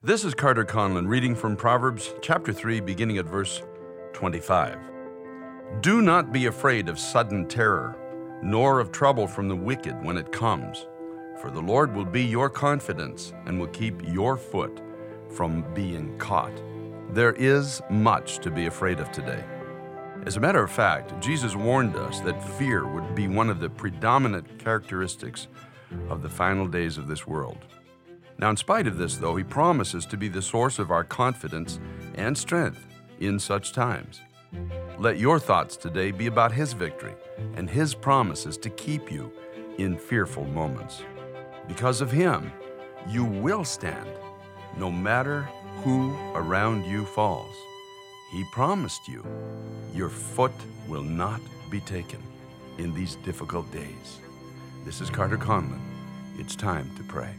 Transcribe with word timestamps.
This 0.00 0.24
is 0.24 0.32
Carter 0.32 0.64
Conlon 0.64 1.08
reading 1.08 1.34
from 1.34 1.56
Proverbs 1.56 2.14
chapter 2.22 2.52
3, 2.52 2.78
beginning 2.78 3.18
at 3.18 3.24
verse 3.24 3.64
25. 4.12 4.78
Do 5.80 6.02
not 6.02 6.30
be 6.32 6.46
afraid 6.46 6.88
of 6.88 7.00
sudden 7.00 7.48
terror, 7.48 7.96
nor 8.40 8.78
of 8.78 8.92
trouble 8.92 9.26
from 9.26 9.48
the 9.48 9.56
wicked 9.56 10.00
when 10.04 10.16
it 10.16 10.30
comes, 10.30 10.86
for 11.40 11.50
the 11.50 11.60
Lord 11.60 11.96
will 11.96 12.04
be 12.04 12.22
your 12.22 12.48
confidence 12.48 13.32
and 13.46 13.58
will 13.58 13.66
keep 13.66 14.00
your 14.06 14.36
foot 14.36 14.80
from 15.30 15.64
being 15.74 16.16
caught. 16.18 16.62
There 17.10 17.32
is 17.32 17.82
much 17.90 18.38
to 18.38 18.52
be 18.52 18.66
afraid 18.66 19.00
of 19.00 19.10
today. 19.10 19.44
As 20.26 20.36
a 20.36 20.40
matter 20.40 20.62
of 20.62 20.70
fact, 20.70 21.20
Jesus 21.20 21.56
warned 21.56 21.96
us 21.96 22.20
that 22.20 22.56
fear 22.56 22.86
would 22.86 23.16
be 23.16 23.26
one 23.26 23.50
of 23.50 23.58
the 23.58 23.68
predominant 23.68 24.60
characteristics 24.60 25.48
of 26.08 26.22
the 26.22 26.28
final 26.28 26.68
days 26.68 26.98
of 26.98 27.08
this 27.08 27.26
world. 27.26 27.64
Now, 28.38 28.50
in 28.50 28.56
spite 28.56 28.86
of 28.86 28.98
this, 28.98 29.16
though, 29.16 29.34
he 29.34 29.42
promises 29.42 30.06
to 30.06 30.16
be 30.16 30.28
the 30.28 30.42
source 30.42 30.78
of 30.78 30.92
our 30.92 31.02
confidence 31.02 31.80
and 32.14 32.38
strength 32.38 32.86
in 33.18 33.38
such 33.38 33.72
times. 33.72 34.20
Let 34.98 35.18
your 35.18 35.40
thoughts 35.40 35.76
today 35.76 36.12
be 36.12 36.28
about 36.28 36.52
his 36.52 36.72
victory 36.72 37.14
and 37.56 37.68
his 37.68 37.94
promises 37.94 38.56
to 38.58 38.70
keep 38.70 39.10
you 39.10 39.32
in 39.78 39.98
fearful 39.98 40.44
moments. 40.44 41.02
Because 41.66 42.00
of 42.00 42.12
him, 42.12 42.52
you 43.08 43.24
will 43.24 43.64
stand 43.64 44.08
no 44.76 44.90
matter 44.90 45.48
who 45.82 46.16
around 46.34 46.84
you 46.84 47.04
falls. 47.04 47.54
He 48.30 48.44
promised 48.52 49.08
you 49.08 49.24
your 49.94 50.08
foot 50.08 50.52
will 50.86 51.02
not 51.02 51.40
be 51.70 51.80
taken 51.80 52.22
in 52.78 52.94
these 52.94 53.16
difficult 53.16 53.70
days. 53.72 54.20
This 54.84 55.00
is 55.00 55.10
Carter 55.10 55.38
Conlon. 55.38 55.80
It's 56.38 56.54
time 56.54 56.90
to 56.96 57.02
pray. 57.02 57.34